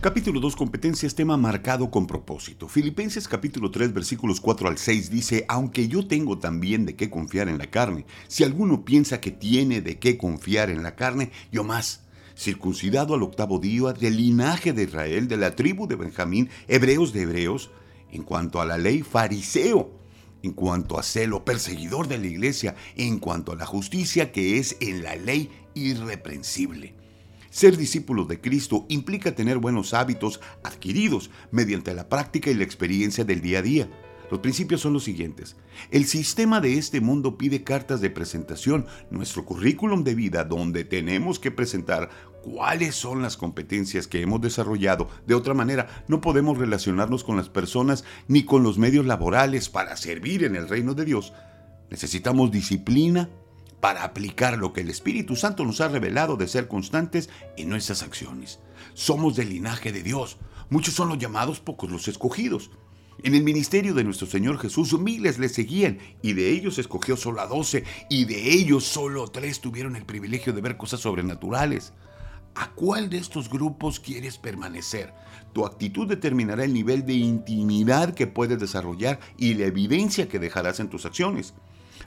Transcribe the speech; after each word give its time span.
Capítulo 0.00 0.38
2, 0.38 0.54
competencias, 0.54 1.16
tema 1.16 1.36
marcado 1.36 1.90
con 1.90 2.06
propósito. 2.06 2.68
Filipenses 2.68 3.26
capítulo 3.26 3.72
3, 3.72 3.92
versículos 3.92 4.40
4 4.40 4.68
al 4.68 4.78
6 4.78 5.10
dice, 5.10 5.44
aunque 5.48 5.88
yo 5.88 6.06
tengo 6.06 6.38
también 6.38 6.86
de 6.86 6.94
qué 6.94 7.10
confiar 7.10 7.48
en 7.48 7.58
la 7.58 7.66
carne, 7.66 8.06
si 8.28 8.44
alguno 8.44 8.84
piensa 8.84 9.20
que 9.20 9.32
tiene 9.32 9.80
de 9.80 9.98
qué 9.98 10.16
confiar 10.16 10.70
en 10.70 10.84
la 10.84 10.94
carne, 10.94 11.32
yo 11.50 11.64
más, 11.64 12.04
circuncidado 12.36 13.14
al 13.14 13.24
octavo 13.24 13.58
día, 13.58 13.92
del 13.92 14.18
linaje 14.18 14.72
de 14.72 14.84
Israel, 14.84 15.26
de 15.26 15.36
la 15.36 15.56
tribu 15.56 15.88
de 15.88 15.96
Benjamín, 15.96 16.48
hebreos 16.68 17.12
de 17.12 17.22
hebreos, 17.22 17.72
en 18.12 18.22
cuanto 18.22 18.60
a 18.60 18.66
la 18.66 18.78
ley, 18.78 19.02
fariseo, 19.02 19.90
en 20.44 20.52
cuanto 20.52 21.00
a 21.00 21.02
celo, 21.02 21.44
perseguidor 21.44 22.06
de 22.06 22.18
la 22.18 22.28
iglesia, 22.28 22.76
en 22.94 23.18
cuanto 23.18 23.50
a 23.50 23.56
la 23.56 23.66
justicia 23.66 24.30
que 24.30 24.58
es 24.58 24.76
en 24.78 25.02
la 25.02 25.16
ley 25.16 25.50
irreprensible. 25.74 26.94
Ser 27.50 27.76
discípulo 27.76 28.24
de 28.24 28.40
Cristo 28.40 28.84
implica 28.88 29.34
tener 29.34 29.58
buenos 29.58 29.94
hábitos 29.94 30.40
adquiridos 30.62 31.30
mediante 31.50 31.94
la 31.94 32.08
práctica 32.08 32.50
y 32.50 32.54
la 32.54 32.64
experiencia 32.64 33.24
del 33.24 33.40
día 33.40 33.60
a 33.60 33.62
día. 33.62 33.88
Los 34.30 34.40
principios 34.40 34.82
son 34.82 34.92
los 34.92 35.04
siguientes. 35.04 35.56
El 35.90 36.04
sistema 36.04 36.60
de 36.60 36.76
este 36.76 37.00
mundo 37.00 37.38
pide 37.38 37.64
cartas 37.64 38.02
de 38.02 38.10
presentación, 38.10 38.86
nuestro 39.10 39.46
currículum 39.46 40.04
de 40.04 40.14
vida, 40.14 40.44
donde 40.44 40.84
tenemos 40.84 41.38
que 41.38 41.50
presentar 41.50 42.10
cuáles 42.42 42.94
son 42.94 43.22
las 43.22 43.38
competencias 43.38 44.06
que 44.06 44.20
hemos 44.20 44.42
desarrollado. 44.42 45.08
De 45.26 45.34
otra 45.34 45.54
manera, 45.54 46.04
no 46.08 46.20
podemos 46.20 46.58
relacionarnos 46.58 47.24
con 47.24 47.38
las 47.38 47.48
personas 47.48 48.04
ni 48.26 48.44
con 48.44 48.62
los 48.62 48.76
medios 48.76 49.06
laborales 49.06 49.70
para 49.70 49.96
servir 49.96 50.44
en 50.44 50.56
el 50.56 50.68
reino 50.68 50.92
de 50.92 51.06
Dios. 51.06 51.32
Necesitamos 51.90 52.50
disciplina, 52.50 53.30
para 53.80 54.04
aplicar 54.04 54.58
lo 54.58 54.72
que 54.72 54.80
el 54.80 54.90
Espíritu 54.90 55.36
Santo 55.36 55.64
nos 55.64 55.80
ha 55.80 55.88
revelado 55.88 56.36
de 56.36 56.48
ser 56.48 56.68
constantes 56.68 57.30
en 57.56 57.68
nuestras 57.68 58.02
acciones. 58.02 58.58
Somos 58.94 59.36
del 59.36 59.50
linaje 59.50 59.92
de 59.92 60.02
Dios. 60.02 60.38
Muchos 60.70 60.94
son 60.94 61.08
los 61.08 61.18
llamados, 61.18 61.60
pocos 61.60 61.90
los 61.90 62.08
escogidos. 62.08 62.70
En 63.22 63.34
el 63.34 63.42
ministerio 63.42 63.94
de 63.94 64.04
nuestro 64.04 64.28
Señor 64.28 64.58
Jesús 64.58 64.98
miles 64.98 65.38
le 65.38 65.48
seguían 65.48 65.98
y 66.22 66.34
de 66.34 66.50
ellos 66.50 66.78
escogió 66.78 67.16
solo 67.16 67.40
a 67.40 67.46
doce 67.46 67.82
y 68.08 68.26
de 68.26 68.52
ellos 68.52 68.84
solo 68.84 69.26
tres 69.26 69.60
tuvieron 69.60 69.96
el 69.96 70.04
privilegio 70.04 70.52
de 70.52 70.60
ver 70.60 70.76
cosas 70.76 71.00
sobrenaturales. 71.00 71.92
¿A 72.54 72.70
cuál 72.70 73.10
de 73.10 73.18
estos 73.18 73.50
grupos 73.50 73.98
quieres 74.00 74.38
permanecer? 74.38 75.12
Tu 75.52 75.64
actitud 75.64 76.08
determinará 76.08 76.64
el 76.64 76.72
nivel 76.72 77.06
de 77.06 77.14
intimidad 77.14 78.14
que 78.14 78.26
puedes 78.26 78.58
desarrollar 78.58 79.18
y 79.36 79.54
la 79.54 79.66
evidencia 79.66 80.28
que 80.28 80.38
dejarás 80.38 80.78
en 80.78 80.88
tus 80.88 81.04
acciones. 81.04 81.54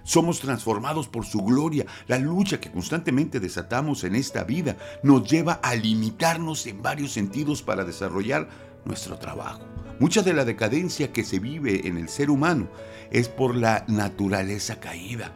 Somos 0.03 0.39
transformados 0.39 1.07
por 1.07 1.25
su 1.25 1.39
gloria. 1.39 1.85
La 2.07 2.17
lucha 2.17 2.59
que 2.59 2.71
constantemente 2.71 3.39
desatamos 3.39 4.03
en 4.03 4.15
esta 4.15 4.43
vida 4.43 4.77
nos 5.03 5.29
lleva 5.29 5.53
a 5.63 5.75
limitarnos 5.75 6.65
en 6.67 6.81
varios 6.81 7.11
sentidos 7.11 7.61
para 7.61 7.83
desarrollar 7.83 8.49
nuestro 8.85 9.17
trabajo. 9.17 9.61
Mucha 9.99 10.23
de 10.23 10.33
la 10.33 10.45
decadencia 10.45 11.13
que 11.13 11.23
se 11.23 11.39
vive 11.39 11.87
en 11.87 11.97
el 11.97 12.09
ser 12.09 12.31
humano 12.31 12.67
es 13.11 13.29
por 13.29 13.55
la 13.55 13.85
naturaleza 13.87 14.79
caída. 14.79 15.31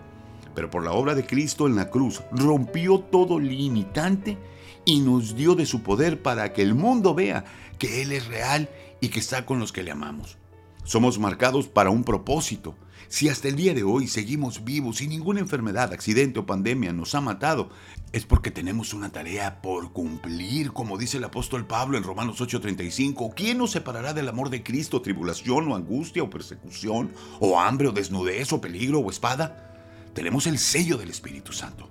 Pero 0.55 0.71
por 0.71 0.83
la 0.83 0.93
obra 0.93 1.13
de 1.13 1.25
Cristo 1.25 1.67
en 1.67 1.75
la 1.75 1.89
cruz 1.89 2.23
rompió 2.31 2.99
todo 2.99 3.39
limitante 3.39 4.37
y 4.85 5.01
nos 5.01 5.35
dio 5.35 5.53
de 5.55 5.65
su 5.65 5.83
poder 5.83 6.21
para 6.21 6.53
que 6.53 6.61
el 6.61 6.73
mundo 6.73 7.13
vea 7.13 7.45
que 7.77 8.01
Él 8.01 8.11
es 8.11 8.27
real 8.27 8.69
y 9.01 9.09
que 9.09 9.19
está 9.19 9.45
con 9.45 9.59
los 9.59 9.71
que 9.71 9.83
le 9.83 9.91
amamos. 9.91 10.37
Somos 10.85 11.17
marcados 11.17 11.67
para 11.67 11.89
un 11.89 12.03
propósito. 12.03 12.75
Si 13.07 13.27
hasta 13.27 13.47
el 13.47 13.55
día 13.55 13.73
de 13.73 13.81
hoy 13.81 14.07
seguimos 14.07 14.63
vivos 14.63 15.01
y 15.01 15.07
ninguna 15.07 15.39
enfermedad, 15.39 15.91
accidente 15.91 16.37
o 16.37 16.45
pandemia 16.45 16.93
nos 16.93 17.15
ha 17.15 17.21
matado, 17.21 17.69
es 18.11 18.23
porque 18.27 18.51
tenemos 18.51 18.93
una 18.93 19.11
tarea 19.11 19.63
por 19.63 19.93
cumplir, 19.93 20.73
como 20.73 20.99
dice 20.99 21.17
el 21.17 21.23
apóstol 21.23 21.65
Pablo 21.65 21.97
en 21.97 22.03
Romanos 22.03 22.39
8:35. 22.39 23.33
¿Quién 23.35 23.57
nos 23.57 23.71
separará 23.71 24.13
del 24.13 24.29
amor 24.29 24.51
de 24.51 24.61
Cristo? 24.61 25.01
¿Tribulación 25.01 25.71
o 25.71 25.75
angustia 25.75 26.21
o 26.21 26.29
persecución 26.29 27.11
o 27.39 27.59
hambre 27.59 27.87
o 27.87 27.91
desnudez 27.91 28.53
o 28.53 28.61
peligro 28.61 28.99
o 28.99 29.09
espada? 29.09 29.73
Tenemos 30.13 30.45
el 30.45 30.59
sello 30.59 30.97
del 30.97 31.09
Espíritu 31.09 31.51
Santo. 31.51 31.89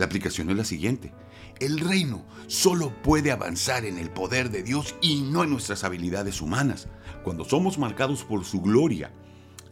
La 0.00 0.06
aplicación 0.06 0.48
es 0.48 0.56
la 0.56 0.64
siguiente. 0.64 1.12
El 1.58 1.78
reino 1.78 2.24
solo 2.46 2.90
puede 3.02 3.32
avanzar 3.32 3.84
en 3.84 3.98
el 3.98 4.08
poder 4.08 4.48
de 4.48 4.62
Dios 4.62 4.94
y 5.02 5.20
no 5.20 5.44
en 5.44 5.50
nuestras 5.50 5.84
habilidades 5.84 6.40
humanas. 6.40 6.88
Cuando 7.22 7.44
somos 7.44 7.76
marcados 7.76 8.24
por 8.24 8.46
su 8.46 8.62
gloria, 8.62 9.12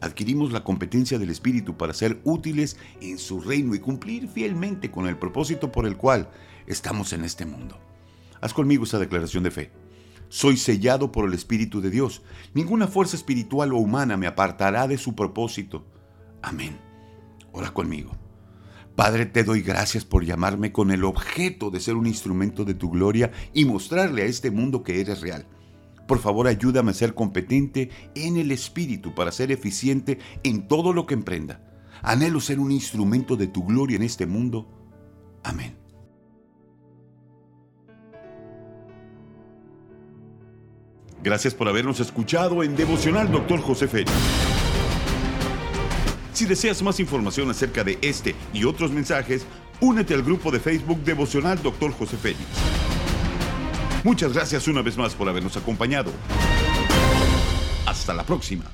adquirimos 0.03 0.53
la 0.53 0.65
competencia 0.65 1.19
del 1.19 1.31
Espíritu 1.31 1.79
para 1.79 1.95
ser 1.95 2.21
útiles 2.25 2.77
en 3.01 3.17
su 3.17 3.41
reino 3.41 3.75
y 3.75 3.79
cumplir 3.79 4.29
fielmente 4.29 4.91
con 4.91 5.07
el 5.09 5.17
propósito 5.17 5.73
por 5.73 5.87
el 5.87 5.97
cual 5.97 6.29
estamos 6.67 7.15
en 7.15 7.25
este 7.25 7.47
mundo. 7.47 7.81
Haz 8.43 8.53
conmigo 8.53 8.85
esta 8.85 8.99
declaración 8.99 9.45
de 9.45 9.51
fe. 9.51 9.71
Soy 10.29 10.59
sellado 10.59 11.11
por 11.11 11.27
el 11.27 11.33
Espíritu 11.33 11.81
de 11.81 11.89
Dios. 11.89 12.21
Ninguna 12.53 12.87
fuerza 12.87 13.17
espiritual 13.17 13.73
o 13.73 13.79
humana 13.79 14.19
me 14.19 14.27
apartará 14.27 14.87
de 14.89 14.99
su 14.99 15.15
propósito. 15.15 15.87
Amén. 16.43 16.79
Ora 17.51 17.73
conmigo. 17.73 18.28
Padre, 18.99 19.27
te 19.27 19.45
doy 19.45 19.63
gracias 19.63 20.05
por 20.05 20.25
llamarme 20.25 20.73
con 20.73 20.91
el 20.91 21.05
objeto 21.05 21.71
de 21.71 21.79
ser 21.79 21.95
un 21.95 22.09
instrumento 22.09 22.65
de 22.65 22.75
tu 22.75 22.91
gloria 22.91 23.31
y 23.55 23.65
mostrarle 23.65 24.23
a 24.23 24.25
este 24.25 24.51
mundo 24.51 24.83
que 24.83 25.01
eres 25.01 25.21
real. 25.21 25.47
Por 26.09 26.19
favor, 26.19 26.49
ayúdame 26.49 26.91
a 26.91 26.95
ser 26.95 27.15
competente 27.15 27.91
en 28.17 28.37
el 28.39 28.51
Espíritu 28.51 29.15
para 29.15 29.31
ser 29.31 29.53
eficiente 29.53 30.19
en 30.43 30.67
todo 30.67 30.93
lo 30.93 31.07
que 31.07 31.15
emprenda. 31.15 31.61
Anhelo 32.03 32.41
ser 32.41 32.59
un 32.59 32.73
instrumento 32.73 33.37
de 33.37 33.47
tu 33.47 33.65
gloria 33.65 33.95
en 33.95 34.03
este 34.03 34.27
mundo. 34.27 34.69
Amén. 35.45 35.77
Gracias 41.23 41.55
por 41.55 41.69
habernos 41.69 42.01
escuchado 42.01 42.65
en 42.65 42.75
Devocional 42.75 43.31
Dr. 43.31 43.61
José 43.61 43.87
Félix. 43.87 44.58
Si 46.39 46.47
deseas 46.47 46.81
más 46.83 47.01
información 47.01 47.51
acerca 47.51 47.83
de 47.83 47.99
este 48.01 48.37
y 48.53 48.63
otros 48.63 48.93
mensajes, 48.93 49.45
únete 49.81 50.15
al 50.15 50.23
grupo 50.23 50.53
de 50.53 50.61
Facebook 50.61 51.03
Devocional 51.03 51.61
Dr. 51.61 51.91
José 51.91 52.17
Félix. 52.17 52.45
Muchas 54.05 54.33
gracias 54.35 54.69
una 54.69 54.81
vez 54.81 54.97
más 54.97 55.17
por 55.17 55.29
habernos 55.29 55.57
acompañado. 55.57 56.13
Hasta 57.87 58.15
la 58.15 58.23
próxima. 58.23 58.67